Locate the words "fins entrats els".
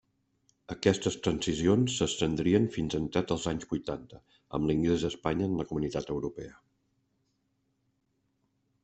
2.77-3.45